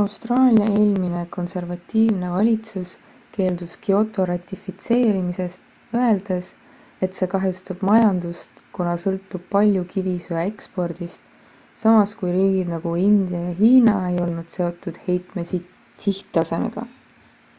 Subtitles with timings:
[0.00, 2.92] austraalia eelmine konservatiivne valitsus
[3.36, 6.50] keeldus kyoto ratifitseerimisest öeldes
[7.08, 11.36] et see kahjustab majandust kuna sõltub palju kivisöe ekspordist
[11.84, 16.90] samas kui riigid nagu india ja hiina ei olnud seotud heitme sihttasemega